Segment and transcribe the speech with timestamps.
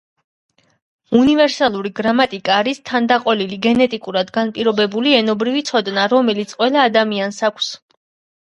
[1.19, 7.71] უნივერსალური გრამატიკა არის თანდაყოლილი, გენეტიკურად განპირობებული ენობრივი ცოდნა, რომელიც ყველა ადამიანის აქვს.